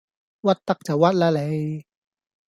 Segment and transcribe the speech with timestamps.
[0.41, 1.85] 屈得就屈啦你